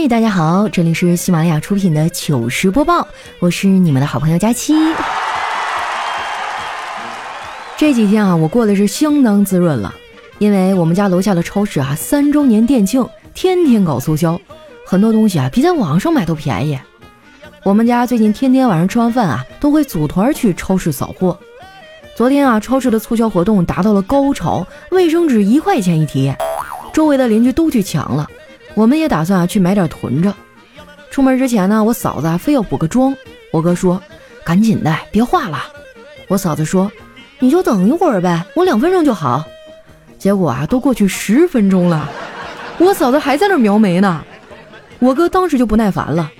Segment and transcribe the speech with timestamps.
[0.00, 3.06] 嗨，大家好，这里是喜马拉雅出品的糗事播报，
[3.38, 4.72] 我是你们的好朋友佳期。
[7.76, 9.94] 这几天啊，我过得是相当滋润了，
[10.38, 14.40] 因为我们家楼下的超市啊，三周年店庆，天天搞促销，
[14.86, 16.78] 很多东西啊比在网上买都便宜。
[17.62, 21.38] 我们家最近天天晚上吃完饭啊，都会组团去超市扫货。
[22.14, 26.32] 昨天啊，超市的促销活动达到了高潮，卫生纸一块钱一提，
[26.90, 28.26] 周围的邻居都去抢了。
[28.74, 30.34] 我们也打算啊去买点囤着。
[31.10, 33.16] 出门之前呢，我嫂子啊非要补个妆，
[33.52, 34.00] 我哥说
[34.44, 35.58] ：“赶紧的，别化了。”
[36.28, 36.90] 我嫂子说
[37.40, 39.44] ：“你就等一会儿呗，我两分钟就好。”
[40.18, 42.08] 结果啊，都过去十分钟了，
[42.78, 44.22] 我嫂子还在那描眉呢。
[44.98, 46.30] 我哥当时就不耐烦了：“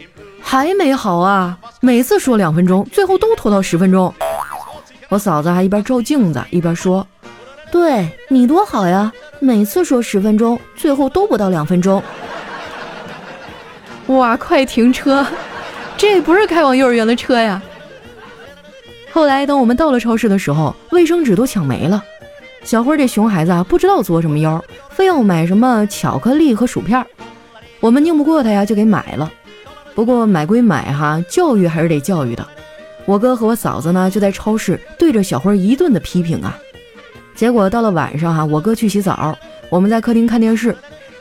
[0.41, 1.58] 还没好啊？
[1.80, 4.14] 每次说两分钟，最后都拖到十分钟。”
[5.08, 7.05] 我嫂子还一边照镜子一边说
[7.72, 12.02] ：“对你多好呀，每次说十分钟，最后都不到两分钟。
[14.08, 15.27] ”哇，快停车！
[15.97, 17.60] 这不是开往幼儿园的车呀。
[19.12, 22.02] 后来等我们到了超市的时候，卫生纸都抢没了。
[22.62, 27.04] 小辉这熊孩子啊，不知道作什么妖，非要买什么巧克力和薯片。
[27.80, 29.30] 我们拧不过他呀，就给买了。
[29.94, 32.47] 不过买归买哈，教育还是得教育的。
[33.06, 36.56] 我哥和我嫂子呢，就在超市对着小辉一顿的批评啊。
[37.41, 39.34] 结果到了晚上哈，我哥去洗澡，
[39.70, 40.77] 我们在客厅看电视。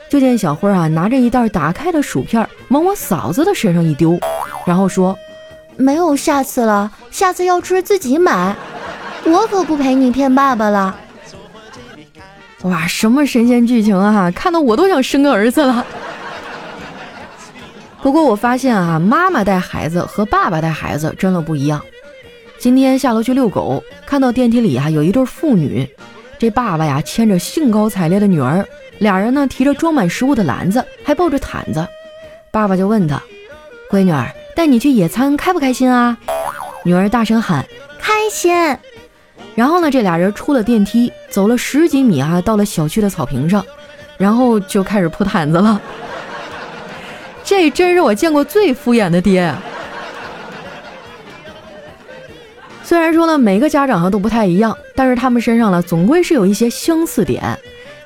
[0.06, 4.20] 就见小辉啊拿着一袋打开的薯片往我嫂子的身上一丢，
[4.66, 5.18] 然后说
[5.78, 8.54] ：“没有下次了，下次要吃自己买，
[9.24, 10.94] 我可不陪你骗爸爸了。”
[12.64, 14.30] 哇，什么神仙剧情啊！
[14.30, 15.86] 看得我都想生个儿子了。
[18.02, 21.80] 不过我发现啊，妈妈带孩子和爸爸带孩子真的不一样。
[22.60, 25.88] 今天下楼去遛狗，看到电梯里啊有一对父女，
[26.38, 28.62] 这爸爸呀牵着兴高采烈的女儿。
[28.98, 31.88] 俩人呢提着装满食物的篮子，还抱着毯子。
[32.50, 33.18] 爸爸就问他
[33.90, 36.18] ：“闺女儿，带你去野餐开不开心啊？”
[36.84, 37.64] 女儿大声喊
[37.98, 38.54] ：“开心！”
[39.56, 43.64] 然后呢，这俩人出了电梯，走了十几米啊，到了小区的草坪上，
[44.18, 45.80] 然后就开始铺毯子了。
[47.42, 49.50] 这真是我见过最敷衍的爹
[53.10, 57.58] 然说呢，每个家长啊都不太一样，但是他们身上呢，总归是有一些相似点。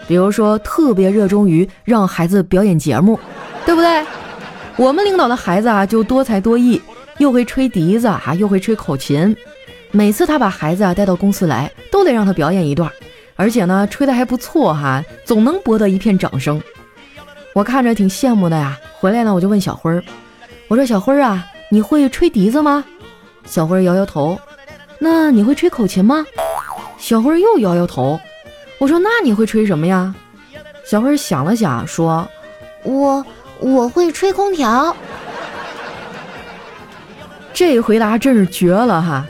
[0.09, 3.21] 比如说，特别热衷于让孩子表演节目，
[3.67, 4.03] 对不对？
[4.77, 6.81] 我们领导的孩子啊，就多才多艺，
[7.19, 9.37] 又会吹笛子啊，又会吹口琴。
[9.91, 12.91] 每次他把孩子啊带到公司来，都得让他表演一段，
[13.37, 16.59] 而且呢，吹得还不错哈，总能博得一片掌声。
[17.53, 18.79] 我看着挺羡慕的呀。
[18.99, 20.03] 回来呢，我就问小辉儿，
[20.67, 22.83] 我说小辉儿啊，你会吹笛子吗？
[23.45, 24.39] 小辉儿摇摇头。
[24.99, 26.25] 那你会吹口琴吗？
[26.99, 28.19] 小辉儿又摇摇头。
[28.79, 30.15] 我说：“那你会吹什么呀？”
[30.85, 32.29] 小辉想了想，说
[32.83, 33.25] ：“我
[33.61, 34.95] 我会吹空调。”
[37.55, 39.25] 这回答真是绝了哈！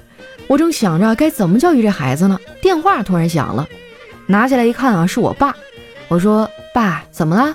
[0.47, 3.67] 我正想着该怎么教育这孩子呢，电话突然响了，
[4.27, 5.55] 拿起来一看啊，是我爸。
[6.09, 7.55] 我说：“爸，怎么了？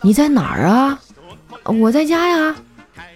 [0.00, 0.98] 你在哪儿啊
[1.64, 2.56] ？”“我在家呀。”“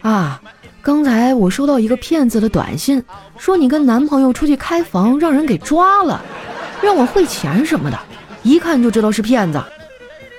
[0.02, 0.40] 啊，
[0.82, 3.02] 刚才我收到一个骗子的短信，
[3.44, 6.18] 说你跟男朋友出去开房，让人给抓了。”
[6.80, 7.98] 让我汇钱什么的，
[8.42, 9.62] 一看就知道是骗子。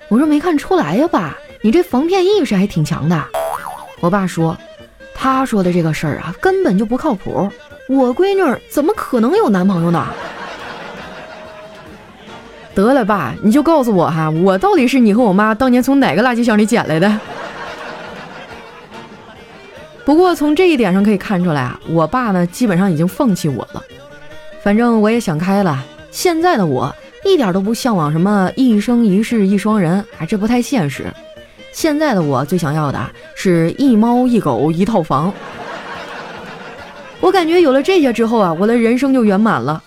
[0.07, 3.23] 我说没看出来呀，爸，你这防骗意识还挺强的。
[3.99, 4.57] 我爸说，
[5.13, 7.47] 他说的这个事儿啊，根本就不靠谱。
[7.87, 10.07] 我闺女怎么可能有男朋友呢？
[12.73, 17.19] 得了，爸，你就告诉我哈，我到底是你和我妈当年从哪个垃圾箱里捡来的？
[20.05, 23.83] 不过从这一点上可以看出来啊，我爸呢基本上已经放弃我了。
[24.61, 25.83] 反正我也想开了。
[26.11, 26.95] 现在的我
[27.25, 31.11] 一点都不向往什么一生一世一双人，啊，这不太现实。
[31.71, 35.33] 现在的我最想要的是一猫一狗一套房。
[37.19, 39.81] 我感觉有了这些之后啊，我的人生就圆满了。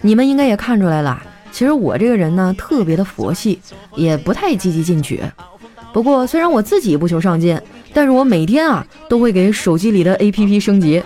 [0.00, 3.60] 你们应该也看出来了，其实我这个人呢特别的佛系，
[3.96, 5.20] 也不太积极进取。
[5.92, 7.60] 不过虽然我自己不求上进，
[7.92, 11.02] 但是我每天啊都会给手机里的 APP 升级。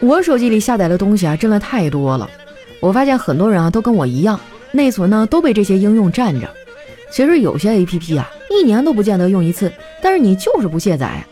[0.00, 2.28] 我手机里下载的东西啊，真的太多了。
[2.80, 4.38] 我发现很多人啊，都跟我一样，
[4.70, 6.48] 内存呢都被这些应用占着。
[7.10, 11.24] 其实有些 A P P 啊，一年都不见得用一次，但是你就是不卸载，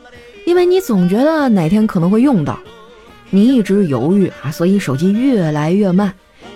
[0.46, 2.58] 因为你总觉得哪天可能会用到。
[3.30, 6.12] 你一直犹豫啊，所以手机越来越慢。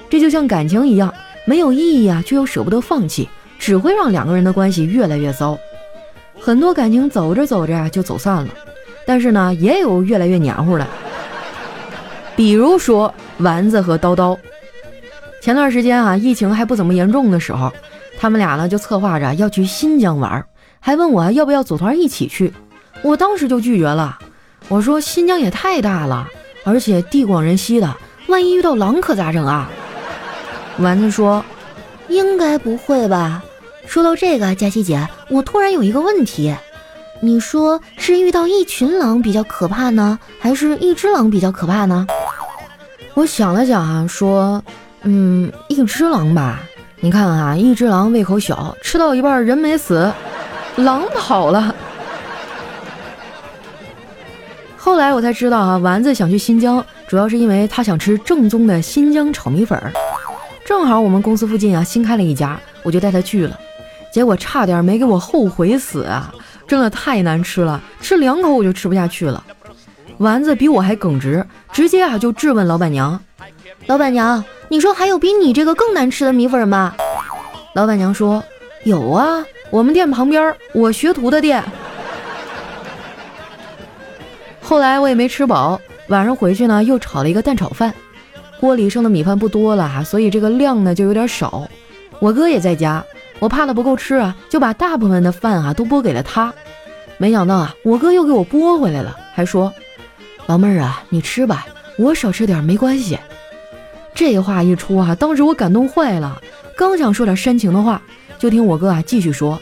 [0.08, 1.14] 这就像感情一样，
[1.44, 5.56] 没有意义啊，却又舍不得放弃，只会让两个人的关系越来越糟。
[6.40, 8.48] 很多感情走着走着啊就走散了，
[9.06, 10.86] 但是呢，也有越来越黏糊的。
[12.34, 14.36] 比如说丸子和叨叨，
[15.42, 17.70] 前段时间啊，疫情还不怎么严重的时候，
[18.18, 20.42] 他们俩呢就策划着要去新疆玩，
[20.80, 22.52] 还问我要不要组团一起去。
[23.02, 24.18] 我当时就拒绝了，
[24.68, 26.26] 我说新疆也太大了，
[26.64, 27.94] 而且地广人稀的，
[28.28, 29.70] 万一遇到狼可咋整啊？
[30.78, 31.44] 丸子说，
[32.08, 33.42] 应该不会吧。
[33.90, 36.54] 说到这个，佳琪姐，我突然有一个问题，
[37.20, 42.06] 你说是遇到一群狼比较可怕呢，还是一只狼比较可怕呢？
[43.14, 44.62] 我想了想啊，说，
[45.02, 46.60] 嗯，一只狼吧。
[47.00, 50.08] 你看啊，一只狼胃口小，吃到一半人没死，
[50.76, 51.74] 狼跑了。
[54.76, 59.76] 后来我才知道啊，丸子想去新疆，主要是因为他想吃正宗的新疆炒米粉。
[60.64, 63.58] 正好我们公司附近啊新开了一家，我就带他去了。
[64.12, 66.32] 结果差点没给我后悔死啊！
[66.66, 69.42] 真的太难吃了，吃两口我就吃不下去了。
[70.18, 73.18] 丸子比我还耿直，直接啊就质问老板娘
[73.86, 76.94] ：“老板娘，你说还有比你这个更难吃的米粉吗？”
[77.74, 78.42] 老板娘说
[78.84, 81.64] ：“有啊，我们店旁边我学徒的店。
[84.60, 87.92] ”后来我也没吃饱，晚上回去呢又炒了一个蛋炒饭，
[88.60, 91.66] 锅里剩的米饭不多了，所以这个量呢就有点少。
[92.18, 93.02] 我哥也在家，
[93.40, 96.54] 我怕他不够吃啊，就把大部分的饭啊都拨给了他。
[97.18, 99.72] 没想到啊，我哥又给我拨回来了，还说
[100.46, 101.66] ：“老妹儿啊，你吃吧，
[101.98, 103.18] 我少吃点没关系。”
[104.14, 106.40] 这话一出啊，当时我感动坏了，
[106.76, 108.00] 刚想说点煽情的话，
[108.38, 109.60] 就听我哥啊继续说：“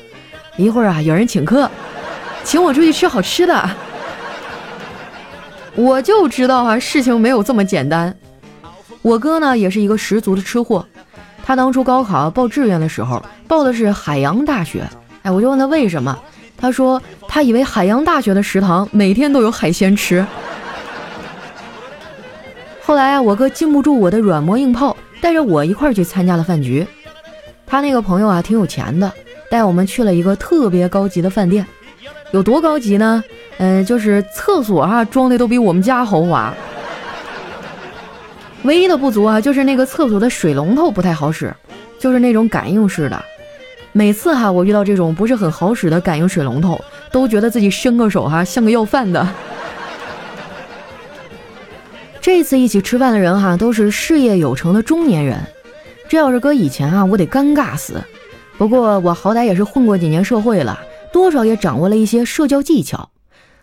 [0.59, 1.71] 一会儿啊有人请客，
[2.45, 3.71] 请我出去吃好吃的。”
[5.77, 8.13] 我就知道啊，事情没有这么简单。
[9.03, 10.85] 我哥呢，也是一个十足的吃货。
[11.45, 14.87] 他当初高考报志愿的时候，报的是海洋大学。
[15.23, 16.17] 哎，我就问他为什么，
[16.57, 20.25] 他说他以为海洋大学的食堂每天都有海鲜吃。
[22.83, 26.87] 后来啊，我哥禁不住我的软磨硬泡，带着我一块儿去参加了饭局。
[27.67, 29.13] 他那个朋友啊，挺有钱的，
[29.51, 31.67] 带我们去了一个特别高级的饭店。
[32.31, 33.23] 有多高级呢？
[33.59, 36.55] 嗯，就是厕所啊，装的都比我们家豪华。
[38.63, 41.55] 唯一的不足啊，就是那个厕所的水龙头不太好使，
[41.99, 43.23] 就是那种感应式的。
[43.93, 46.81] 每次哈，我遇到这种不是很好使的感应水龙头，
[47.11, 49.27] 都觉得自己伸个手哈，像个要饭的。
[52.21, 55.41] 这次一起吃饭的人哈，都是事业有成的中年人。
[56.09, 58.03] 这要是搁以前啊，我得尴尬死。
[58.57, 60.79] 不过我好歹也是混过几年社会了，
[61.13, 63.11] 多少也掌握了一些社交技巧。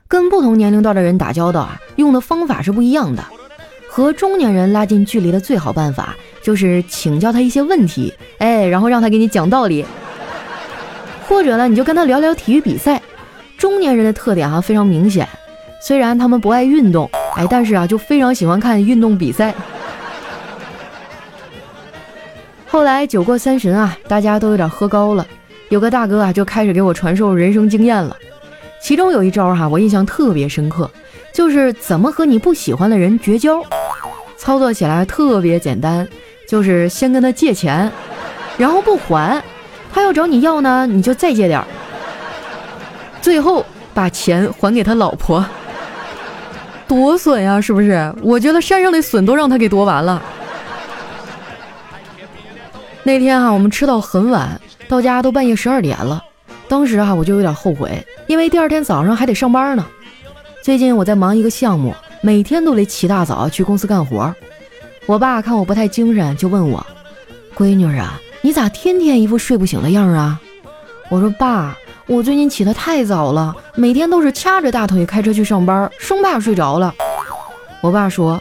[0.07, 3.23] 跟不同年龄段的人打交道啊，用的方法是不一样的。
[3.87, 9.85] 和中年人拉近距离的最好办法，就是请教他一些问题，哎，然后让他给你讲道理。
[11.35, 13.01] 或者呢，你就跟他聊聊体育比赛。
[13.57, 15.27] 中年人的特点哈非常明显，
[15.81, 19.53] 虽然他们不爱运动，哎，但是啊，就非常喜欢看运动比赛。
[22.65, 25.27] 后来酒过三巡啊，大家都有点喝高了，
[25.67, 28.15] 有个大哥啊就开始给我传授人生经验了。
[28.81, 30.89] 其中有一招哈，我印象特别深刻，
[31.33, 33.61] 就是怎么和你不喜欢的人绝交。
[34.37, 36.07] 操作起来特别简单，
[36.47, 37.91] 就是先跟他借钱，
[38.57, 39.43] 然后不还，
[39.95, 41.65] 他要找你要呢，你就再借点儿，
[43.21, 45.43] 最后把钱还给他老婆。
[46.85, 48.13] 多损呀，是不是？
[48.21, 50.21] 我觉得山上的笋都让他给夺完了。
[53.03, 54.59] 那天哈，我们吃到很晚，
[54.89, 56.21] 到家都半夜十二点了。
[56.67, 59.85] 当时哈，我就有点后悔，因为第二天早上还得上班呢。
[60.61, 64.35] 最近我在忙一个项目，每天都得起大早去公司干活。
[65.05, 66.85] 我爸看我不太精神，就问我
[67.55, 70.39] ：“闺女啊，你咋天天一副睡不醒的样啊？”
[71.09, 71.75] 我说：“爸，
[72.05, 76.93] 我最近起得太早了，每天都是掐着大腿开车去上班，生怕睡着了。”
[77.81, 78.39] 我爸说：“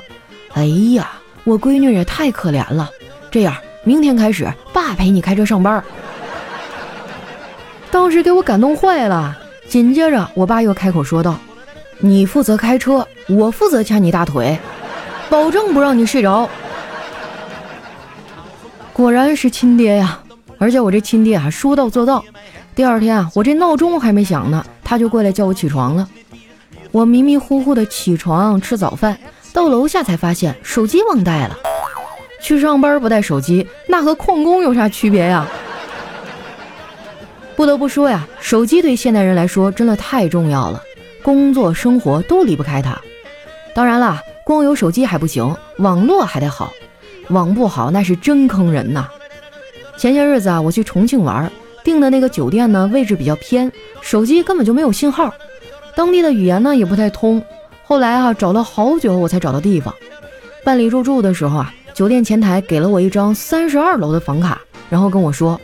[0.53, 1.13] 哎呀，
[1.45, 2.91] 我闺女也太可怜了。
[3.31, 5.83] 这样，明天开始，爸陪你开车上班。”
[7.91, 9.35] 当时给我感动坏了。
[9.67, 11.35] 紧接着，我爸又开口说道
[11.97, 14.59] ：“你负责开车，我负责掐你大腿，
[15.31, 16.47] 保证不让你睡着。”
[18.95, 20.21] 果然是亲爹呀！
[20.57, 22.25] 而且我这亲爹啊，说到做到。
[22.77, 26.09] 第二天啊，我这闹钟还没响呢，他就过来叫我起床了。
[26.93, 29.19] 我迷迷糊糊的起床吃早饭，
[29.53, 31.59] 到楼下才发现手机忘带了。
[32.41, 35.45] 去上班不带手机，那和旷工有啥区别呀？
[37.57, 40.81] 不得不说呀，手机对现代人来说真的太重要了，
[41.21, 42.97] 工作生活都离不开它。
[43.75, 46.73] 当然了，光有手机还不行，网络还得好，
[47.29, 49.09] 网不好那是真坑人呐。
[49.97, 51.51] 前些日子啊，我去重庆玩，
[51.83, 55.33] 订的那个酒店呢位置比较偏，手机根本就没有信号，
[55.95, 57.43] 当地的语言呢也不太通。
[57.85, 59.95] 后来啊，找了好久我才找到地方。
[60.65, 65.61] 办理入住的时候啊，酒店前台给了我一张三十二楼的房卡，然后跟我说。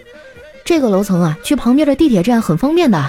[0.63, 3.05] 这个楼层啊，去旁边的地铁站很方便的。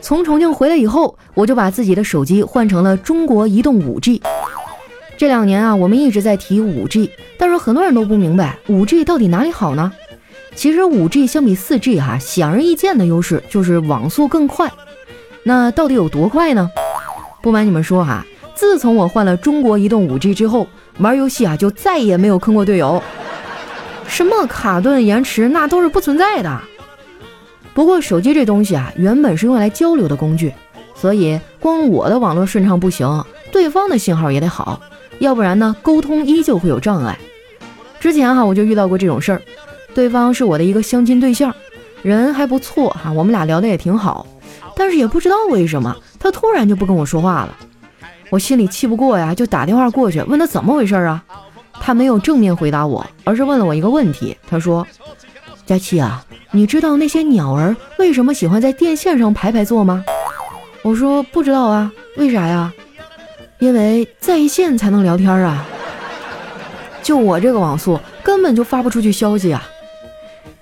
[0.00, 4.20] 从重庆回来以后，我就把自己的手机换成了中国移动 5G。
[5.20, 9.92] 这两年啊，我们一直在提 5G，但是很多人都不明白 5G 到底哪里好呢？
[10.54, 14.72] 其实 5G 相比 4G 哈，显而易见的优势就是网速更快。
[15.42, 16.70] 那到底有多快呢？
[17.42, 18.24] 不瞒你们说哈，
[18.54, 20.66] 自从我换了中国移动 5G 之后，
[21.00, 23.02] 玩游戏啊就再也没有坑过队友，
[24.08, 26.58] 什么卡顿延迟那都是不存在的。
[27.74, 30.54] 不过手机这东西啊，原本是用来交流的工具，
[30.94, 33.22] 所以光我的网络顺畅不行，
[33.52, 34.80] 对方的信号也得好，
[35.20, 37.16] 要不然呢，沟通依旧会有障碍。
[38.00, 39.40] 之前哈我就遇到过这种事儿，
[39.94, 41.54] 对方是我的一个相亲对象，
[42.02, 44.26] 人还不错哈，我们俩聊得也挺好，
[44.74, 47.56] 但是也不知道为什么他突然就不跟我说话了，
[48.30, 51.22] 我心里气不过呀，就打电话过去问他怎么回事啊，
[51.74, 54.86] 他没有正面回答我，而是问了我一个问题，他说
[55.64, 60.02] ：“佳期啊。”你知道那些鸟儿为什么喜欢在电线上排排坐吗？
[60.82, 62.72] 我说不知道啊，为啥呀？
[63.60, 65.64] 因为在线才能聊天啊。
[67.02, 69.62] 就我这个网速，根本就发不出去消息啊。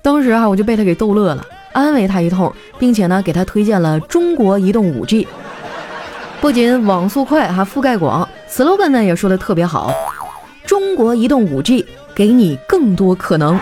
[0.03, 5.27] 当时啊，我就被他给逗乐了，安慰他一通，并且呢，给他推荐了中国移动 5G，
[6.41, 9.93] 不仅网速快，还覆盖广，slogan 呢也说的特别好，
[10.65, 13.59] 中国移动 5G 给你更多可能。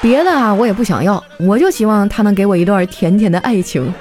[0.00, 3.92] 别的啊，我也不想要，我就希望他能给我一段甜甜的爱情。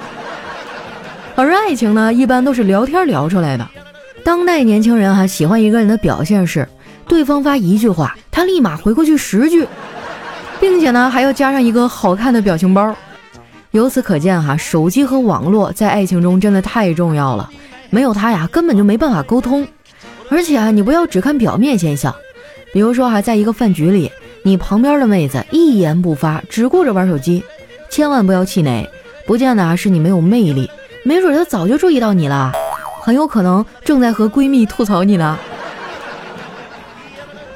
[1.42, 3.68] 而爱情呢，一般都是聊天聊出来的。
[4.24, 6.68] 当代年轻人哈喜欢一个人的表现是，
[7.08, 9.68] 对方发一句话，他立马回过去十句，
[10.60, 12.96] 并且呢还要加上一个好看的表情包。
[13.72, 17.50] 由此可见哈，手机和网络在爱情中真的太重要了，
[17.90, 19.68] 没有它呀，根本就没办法沟通。
[20.30, 22.14] 而且啊，你不要只看表面现象，
[22.72, 24.12] 比如说哈，在一个饭局里。
[24.44, 27.44] 你旁边的妹子一言不发，只顾着玩手机，
[27.92, 28.90] 千万不要气馁，
[29.28, 30.68] 不见得啊是你没有魅力，
[31.04, 32.52] 没准她早就注意到你了，
[33.02, 35.38] 很有可能正在和闺蜜吐槽你呢。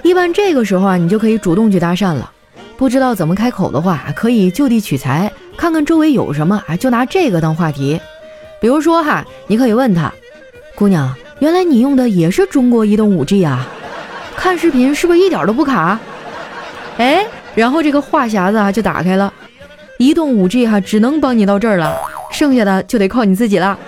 [0.02, 2.32] 一般这个时候啊，你就可以主动去搭讪了。
[2.78, 8.00] 不知道怎么开口的话，可以就地取材，看看周围有什么啊，就拿这个当话题。
[8.60, 10.12] 比如说哈，你可以问她
[10.76, 13.68] ：“姑娘，原来你用的也是中国移动 5G 啊？
[14.36, 15.98] 看视频是不是一点都不卡？”
[16.98, 19.32] 哎，然后这个话匣子啊就打开了，
[19.98, 21.98] 移动五 G 哈只能帮你到这儿了，
[22.36, 23.80] 剩下的就得靠你自己了。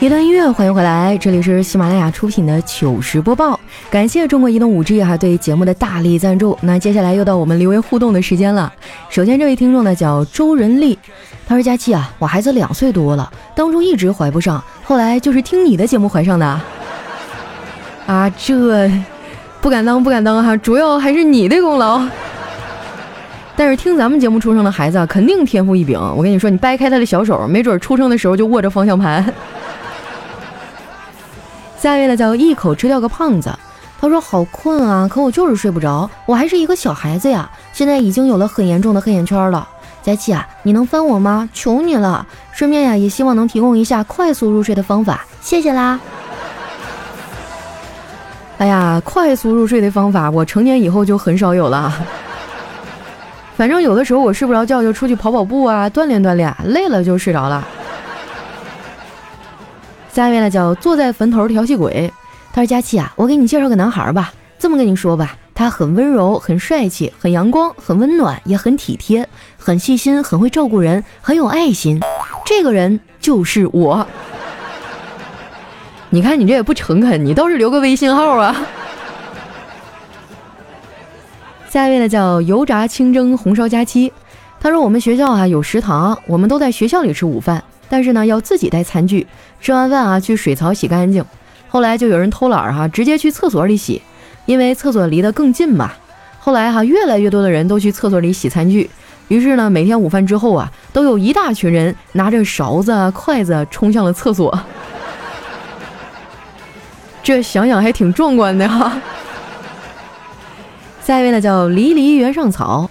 [0.00, 6.56] 一段音乐，欢迎回来，这里是喜马拉雅出品的糗事播报，感谢中国移动五 G 哈对节目的大力赞助。
[6.62, 8.72] 那接下来又到我们留言互动的时间了。
[9.10, 10.98] 首先这位听众呢叫周仁丽，
[11.46, 16.60] 他说：“佳期啊，我孩子两岁多了，当初一直怀不上，后来就是听你的节目怀上的。
[18.06, 18.90] 啊，这
[19.60, 22.00] 不敢当不敢当哈，主要还是你的功劳。
[23.54, 26.00] 但是听咱们节目出生的孩子啊，肯定天赋异禀。
[26.16, 29.22] 我跟你说，你掰开他的小手，没准出生的时候就握着方向盘。”
[31.80, 33.50] 下一位呢叫一口吃掉个胖子，
[33.98, 39.66] 他说好困啊，可我就是睡不着，我还是一个小孩子呀，现在已经有了很严重的黑眼圈了。
[40.02, 41.48] 佳琪啊，你能帮我吗？
[41.54, 45.98] 求你了，顺便呀也希望能提供一下快速入睡的方法，谢谢啦。
[48.58, 51.90] 哎呀，快速入睡的方法我成年以后就很少有了，
[53.56, 57.66] 反正有的时候我睡不着觉就出去跑跑步啊，锻炼锻炼，累了就睡着了。
[60.12, 62.12] 下一位呢叫坐在坟头调戏鬼，
[62.52, 64.32] 他说佳琪啊，我给你介绍个男孩吧。
[64.58, 69.26] 这么跟你说吧，他很温柔，很帅气，很阳光，很温暖，也很体贴，
[69.56, 72.00] 很细心，很会照顾人，很有爱心。
[72.44, 74.06] 这个人就是我。
[76.10, 78.54] 你看你这也不诚恳，你倒是留个微信号啊。
[81.68, 84.12] 下一位呢叫油炸清蒸红烧佳期，
[84.60, 87.62] 他说我们学校啊有食堂，我们都在学校里吃午饭。
[87.88, 89.26] 但是呢，要自己带餐具，
[89.60, 91.24] 吃完饭啊，去水槽洗干净。
[91.68, 94.02] 后来就有人偷懒儿哈，直接去厕所里洗，
[94.46, 95.92] 因为厕所离得更近嘛。
[96.38, 98.90] 后来哈，越来越多的人都去厕所里洗餐具，
[99.28, 104.58] 于是呢，每天午饭之后啊，都有一大群人拿着勺子啊、筷子冲向了厕所。
[107.22, 109.00] 这想想还挺壮观的哈。
[111.02, 112.90] 下一位呢，叫离离原上草。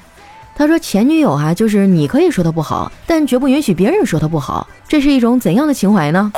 [0.60, 6.34] 他说：“前女友啊，就是你可以说她不好，但绝不允许别人说她不好，这是一种怎样的情怀呢？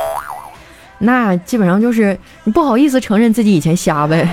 [0.98, 4.28] 那基本上就是你不好意思承认自己以前瞎呗。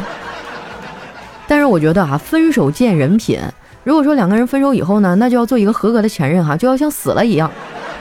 [1.48, 3.40] 但是我觉得啊，分手见人品，
[3.84, 7.52] 如果说两个人分手以后呢，那就要做一个合格的前任哈，就要像死了一样，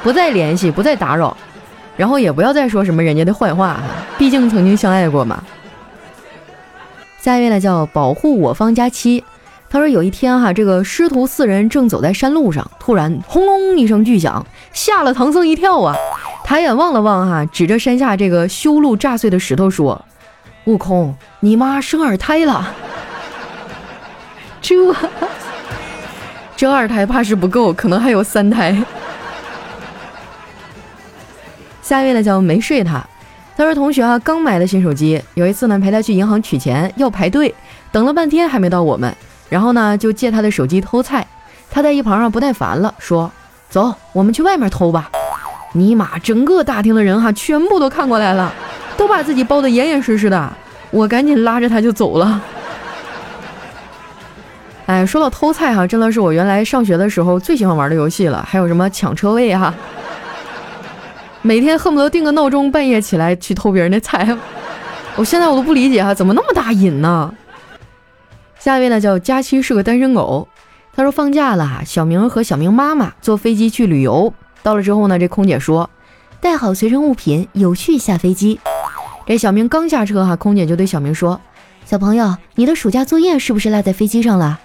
[0.02, 1.34] 不再联系，不再打扰，
[1.96, 3.82] 然后也不要再说什么人家的坏话哈，
[4.18, 5.42] 毕竟曾经相爱过嘛。
[7.18, 9.24] 下一位呢叫保护我方佳期，
[9.70, 15.94] 他说有一天哈，这个师徒四人正走在山路上，突然轰隆一声巨响，吓了唐僧一跳啊！
[16.42, 20.02] 抬眼望了望哈，指着山下这个修路炸碎的石头说
[20.64, 22.74] ：“悟空，你妈生二胎了。”
[24.62, 24.74] 这
[26.56, 28.82] 这二胎怕是不够，可能还有三胎。
[31.82, 33.06] 下一位呢叫没睡他。
[33.56, 37.54] 他说：“同学啊，刚买的新手机，有一次呢陪他去银行取钱，要排队，
[37.92, 39.14] 等了半天还没到我们，
[39.48, 41.26] 然后呢就借他的手机偷菜。
[41.70, 43.30] 他在一旁啊不耐烦了，说：
[43.68, 45.10] 走，我们去外面偷吧。
[45.72, 48.52] 尼玛，整个大厅的人哈全部都看过来了，
[48.96, 50.50] 都把自己包得严严实实的。
[50.90, 52.40] 我赶紧拉着他就走了。
[54.86, 59.74] 哎，说到偷菜哈，真的是我原来上学的时候最喜欢玩的游戏了，还有什么抢车位哈。”
[61.42, 64.36] 每天恨不得定个闹钟，半夜起来去偷别人的菜。
[65.14, 67.32] 我现在我都不理解哈，怎么那么大瘾呢？
[68.58, 70.48] 下一位呢叫佳期是个单身狗，
[70.94, 74.32] 他说放假了，小明和小明妈妈坐飞机去旅游。
[74.62, 75.88] 到了之后呢，这空姐说
[76.40, 78.58] 带好随身物品，有序下飞机。
[79.26, 81.40] 这小明刚下车哈，空姐就对小明说
[81.86, 84.58] ：“小朋友，你的暑假作业是不是落在飞机上了？”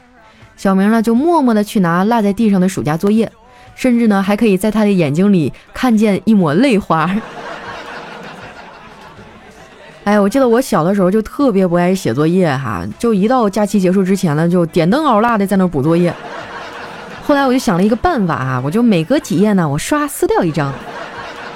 [0.57, 3.31] 小明呢就默默的去拿落在地上的暑假作业。
[3.75, 7.09] 甚至呢，还可以在他的眼睛里看见一抹泪花。
[10.03, 16.13] 哎，我记得我小的时候就特别不爱写作业哈，就一到假期结束之前呢，就点灯熬蜡的在那补作业。
[17.25, 20.73] 后来我就想了一个办法啊，我就每隔几页呢，我刷撕掉一张，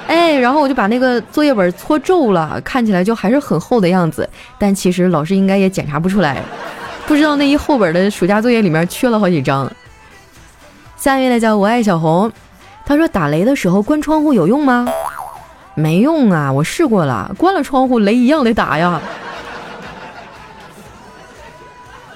[0.08, 4.28] 哎，然后我就把那个作业本搓皱了，看起来就还是很厚的样子，
[4.58, 6.42] 但其实老师应该也检查不出来，
[7.06, 9.70] 不知道那一厚本的暑假作业里面缺了好几张。
[10.96, 12.32] 下一位呢叫我爱小红，
[12.86, 14.88] 他说打雷的时候关窗户有用吗？
[15.78, 19.00] 没用啊，我试过了，关了窗户雷一样得打呀。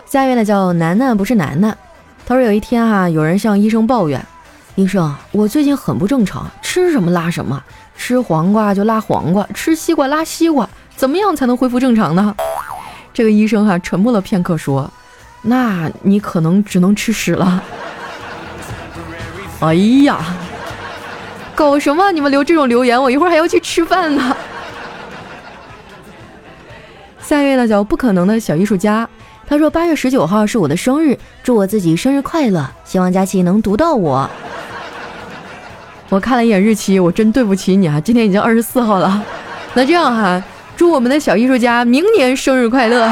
[0.08, 1.78] 下一位呢叫楠楠，不是楠楠，
[2.26, 4.26] 他说有一天哈，有人向医生抱怨，
[4.74, 7.62] 医生，我最近很不正常，吃什么拉什么，
[7.96, 12.36] 吃黄瓜就拉黄瓜，吃西瓜拉西瓜，怎么样才能恢复正常呢？
[13.14, 14.90] 这个医生哈沉默了片刻说，
[15.44, 17.64] 那你可能只能吃屎了。
[19.60, 20.18] 哎呀，
[21.56, 22.12] 搞什么？
[22.12, 24.36] 你们留这种留言，我一会儿还要去吃饭呢。
[27.22, 29.08] 下一位呢叫不可能的小艺术家，
[29.48, 34.30] 他说八月十九号是我的生日，祝我自己生日快乐，希望佳琪能读到我。
[36.10, 39.24] 我看了一眼日期，我真对不起你啊，今天已经二十四号了。
[39.74, 40.44] 那这样哈，
[40.76, 43.10] 祝我们的小艺术家明年生日快乐。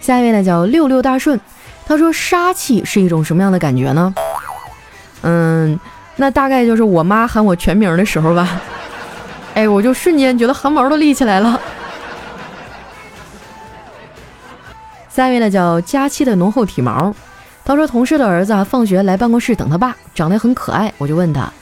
[0.00, 1.38] 下一位呢叫六六大顺。
[1.86, 4.14] 他说：“杀气是一种什么样的感觉呢？
[5.22, 5.78] 嗯，
[6.16, 8.60] 那大概就是我妈喊我全名的时候吧。
[9.54, 11.60] 哎，我就瞬间觉得汗毛都立起来了。”
[15.08, 17.12] 下一位呢叫佳期的浓厚体毛。
[17.64, 20.92] 他说：“同事的儿子啊，放学来办公室等他爸，长得很可爱。
[20.96, 21.52] 我就问他，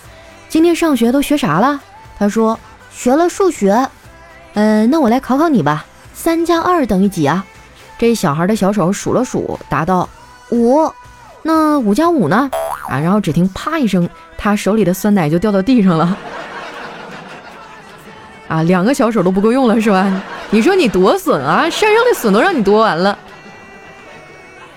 [0.48, 1.80] 今天上学都学啥了？
[2.18, 2.56] 他说
[2.92, 3.88] 学了数学。
[4.54, 7.44] 嗯，那我来考考你吧，三加二等于几啊？
[7.98, 10.08] 这小孩的小手数了数，答道。”
[10.52, 10.88] 五，
[11.42, 12.48] 那五加五呢？
[12.88, 16.16] 啊，然后只听啪一声，他手里的酸奶就掉到地上了。
[18.48, 20.22] 啊，两个小手都不够用了是吧？
[20.50, 21.68] 你说你多损啊！
[21.68, 23.18] 山上的笋都让你夺完了。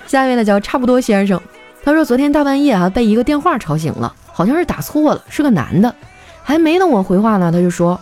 [0.08, 1.40] 下面呢叫差不多先生，
[1.84, 5.94] 他说昨天大半夜啊被一个电话吵醒了，好像是打错了，是个男的。
[6.42, 8.00] 还没等我回话呢，他就说：“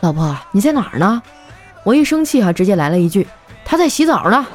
[0.00, 1.22] 老婆你在哪儿呢？”
[1.82, 3.26] 我一生气哈，直接来了一句
[3.64, 4.46] ：“他在洗澡呢。”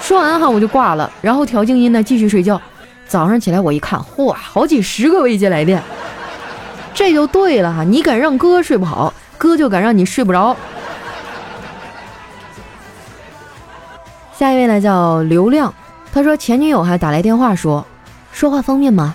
[0.00, 2.62] 说完哈，我就挂了，然后调静音呢，继续睡觉。
[3.08, 5.82] 早上起来我一看，嚯，好几十个未接来电，
[6.92, 7.82] 这就对了哈。
[7.82, 10.54] 你敢让哥睡不好，哥就敢让你睡不着。
[14.36, 15.72] 下一位呢叫刘亮，
[16.12, 17.84] 他说前女友还打来电话说，
[18.30, 19.14] 说话方便吗？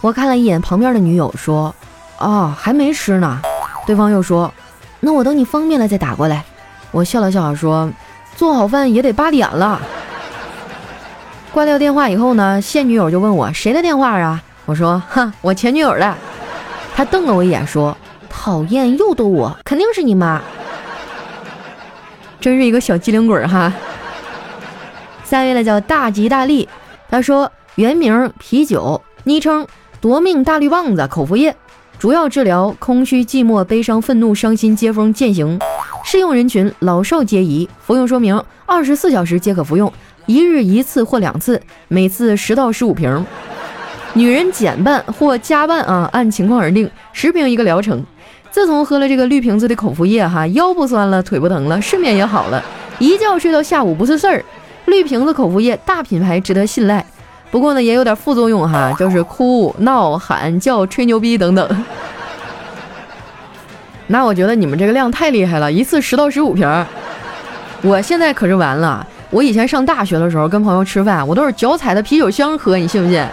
[0.00, 1.74] 我看了一眼旁边的女友说，
[2.18, 3.40] 哦，还没吃呢。
[3.84, 4.52] 对方又说，
[5.00, 6.44] 那我等你方便了再打过来。
[6.92, 7.90] 我笑了笑说，
[8.36, 9.80] 做好饭也得八点了。
[11.54, 14.42] 挂掉电话以后呢，现女友就问我谁的电话啊？
[14.66, 16.14] 我说，哼，我前女友的。
[16.96, 17.96] 她瞪了我一眼，说
[18.28, 20.42] ：“讨厌，又逗我，肯定是你妈。”
[22.40, 23.72] 真是一个小机灵鬼哈。
[25.22, 26.68] 下一位呢叫大吉大利，
[27.08, 29.64] 他说原名啤酒，昵称
[30.00, 31.54] 夺命大绿棒子口服液，
[32.00, 35.60] 主要治疗空虚、寂寞、悲伤、愤怒、伤心、接风、践行，
[36.04, 37.68] 适用人群老少皆宜。
[37.80, 39.92] 服用说明：二十四小时皆可服用。
[40.26, 43.24] 一日一次或两次，每次十到十五瓶。
[44.14, 48.04] 女人减半或加半啊，按情况而定，十瓶一个疗程。
[48.50, 52.62] 自从喝了这个绿瓶子的口服液哈，腰不酸了，腿不疼了，睡眠也好了，
[53.00, 54.44] 一觉睡到下午不是事儿。
[54.84, 57.04] 绿瓶子口服液，大品牌，值得信赖。
[57.50, 61.84] 不过呢，也有点副作用哈，就是哭闹喊叫、吹牛逼等等。
[64.06, 66.86] 那我觉得你们这个量太厉害了，一次十到十五瓶。
[67.82, 73.26] 我现在可是完了，我以前上大学的时候跟朋友吃饭，我都是脚踩的啤酒箱喝，你信不信？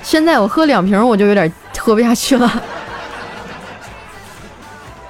[0.00, 2.62] 现在我喝两瓶我就有点喝不下去了。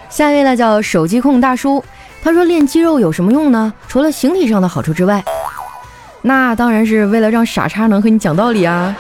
[0.09, 1.85] 下一位呢叫手机控大叔，
[2.22, 3.70] 他说练肌肉有什么用呢？
[3.87, 5.22] 除了形体上的好处之外，
[6.22, 8.96] 那当然是为了让傻叉能和你讲道理啊，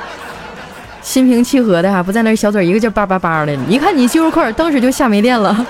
[1.00, 5.66] 心平气和的哈，不在那小嘴一个劲叭叭叭的，一看你肌肉块，当时就吓没电了。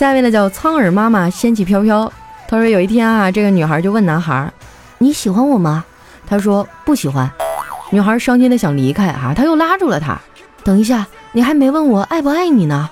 [0.00, 2.10] 下一位呢叫苍耳妈妈仙气飘飘，
[2.48, 4.50] 他说有一天啊，这个女孩就问男孩
[4.96, 5.84] ：“你喜欢我吗？”
[6.26, 7.30] 他说不喜欢，
[7.90, 10.18] 女孩伤心的想离开啊，他又拉住了她。
[10.64, 12.88] 等一下，你还没问我爱不爱你呢。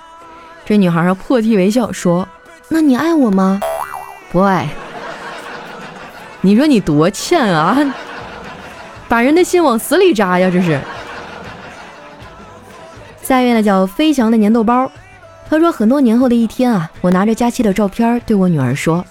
[0.63, 2.27] 这女孩破涕为笑说
[2.69, 3.59] ：“那你爱我吗？”
[4.31, 4.69] 不爱。
[6.41, 7.75] 你说你多欠啊，
[9.07, 10.79] 把人的心往死里扎呀，这是。
[13.23, 14.91] 下一位呢叫飞翔的粘豆包，
[15.49, 19.03] 他说很多年后的一天啊，我拿着佳期的照片对我女儿说：“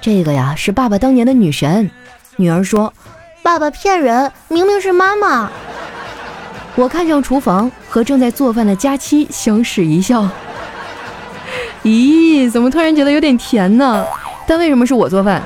[0.00, 1.90] 这个呀是爸爸当年的女神。”
[2.36, 2.92] 女儿说。
[3.42, 5.50] 爸爸骗人，明明是妈妈。
[6.76, 10.26] 我看向厨房，和正在做饭的佳期相视一笑。
[11.84, 14.06] 咦，怎么突然觉得有点甜呢？
[14.46, 15.42] 但为什么是我做饭？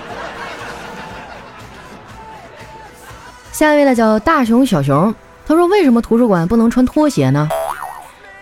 [3.50, 5.12] 下一位呢，叫大熊小熊。
[5.44, 7.48] 他说：“为什么图书馆不能穿拖鞋呢？”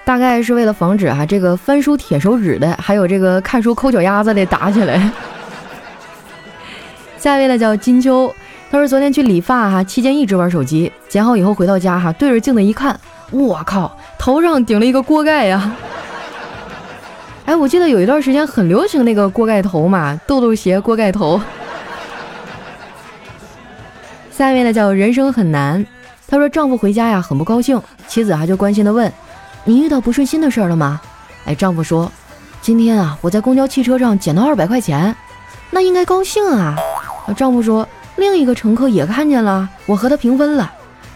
[0.07, 5.11] 大概是为了防止啊，这个翻书铁手指的，还有这个看书抠脚丫子的打起来。
[7.19, 8.33] 下一位呢，叫金秋。
[8.71, 12.97] 他说昨天去理发哈，期间一直玩手机，剪好以后回到家哈，对着镜子一看，
[13.33, 15.73] 我靠，头上顶了一个锅盖呀！
[17.47, 21.41] 哎，我记得有一段时间很流行那个锅盖头嘛，豆豆鞋锅盖头。
[24.31, 25.85] 下一位呢叫人生很难，
[26.29, 29.13] 他说丈夫回家呀很不高兴，妻子啊就关心的问，
[29.67, 30.99] 你遇到不顺心的事了吗？
[31.45, 32.11] 哎，丈夫说，
[32.63, 35.15] 今天啊我在公交汽车上捡到二百块钱，
[35.71, 36.75] 那应该高兴啊。
[37.37, 37.87] 丈夫说。
[38.19, 40.73] 另一个乘客也看见了，我和他平分了。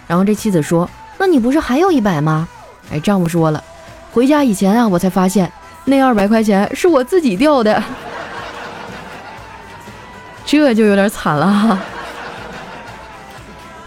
[0.06, 0.86] 然后这妻子说
[1.16, 2.46] ：“那你不是还有一百吗？”
[2.92, 3.64] 哎，丈夫说了
[4.12, 5.50] ：“回家以前啊，我才发现
[5.86, 7.82] 那二百块钱是我自己掉的，
[10.44, 11.80] 这就有点惨了。”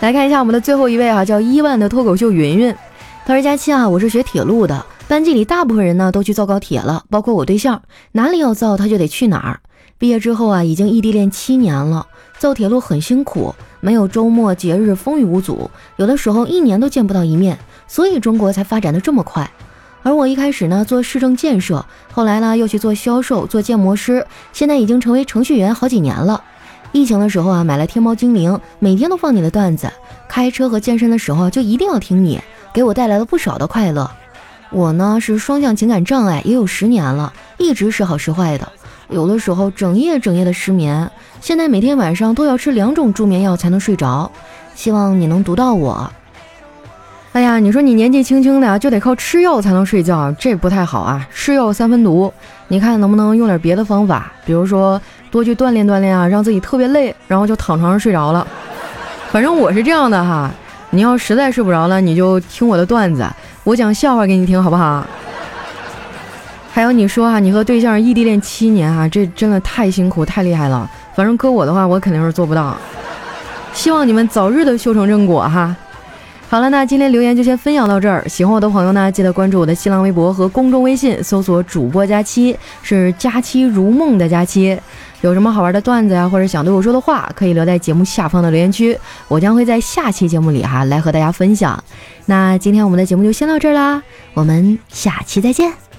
[0.01, 2.75] 来看一下我们的最后一位啊，叫伊万的脱口秀云云。
[3.25, 7.81] 他说：“佳期啊，我是学铁路的，班级里大部分人呢都去造高铁了，包括我对象，
[8.11, 9.61] 哪里要造他就得去哪儿。
[9.97, 12.05] 毕业之后啊，已经异地恋七年了。”
[12.37, 17.57] 造铁路很辛苦，没有周末节日，风雨无阻，有的时候一年都见不到一面，
[17.87, 19.49] 所以中国才发展的这么快。
[20.01, 26.43] 而我一开始呢做市政建设，后来呢又去做销售，做建模师，现在已经成为程序员好几年了。
[26.91, 29.89] 疫情的时候啊，买了天猫精灵，每天都放你的段子。
[30.27, 32.41] 开车和健身的时候就一定要听你，
[32.73, 34.09] 给我带来了不少的快乐。
[34.71, 38.67] 我呢是双向情感障碍，也有十年了，一直时好时坏的。
[39.09, 41.09] 有的时候整夜整夜的失眠，
[41.39, 44.31] 现在每天晚上都要吃两种助眠药才能睡着。
[44.73, 46.11] 希望你能读到我。
[47.33, 51.27] 哎呀，你说你年纪轻轻的就得靠吃药才能睡觉，这不太好啊！
[51.31, 52.33] 吃药三分毒，
[52.67, 54.31] 你看能不能用点别的方法？
[54.45, 58.47] 比如说多去锻炼锻炼啊，让自己特别累，然后就躺床上睡着了。
[59.31, 60.51] 反正我是这样的哈，
[60.93, 63.27] 你要实在睡不着了，你就听我的段子，
[63.63, 65.03] 我讲笑话给你听，好不好？
[66.71, 70.87] 还有你说啊，你和对象异地恋七年啊，这真的太辛苦太厉害了。
[71.15, 72.77] 反正搁我的话，我肯定是做不到。
[73.73, 75.75] 希望你们早日的修成正果哈。
[76.47, 78.23] 好了，那今天留言就先分享到这儿。
[78.29, 84.79] 喜欢我的朋友呢，记得关注我的新浪微博和公众微信，搜索主播佳期，是佳期如梦的佳期。
[85.23, 88.97] 有什么好玩的段子呀，或者想对我说的话，可以留在节目下方的留言区，
[89.29, 91.81] 我将会在下期节目里哈来和大家分享。
[92.25, 95.92] 那今天我们的节目就先到这儿啦，我们下期再见。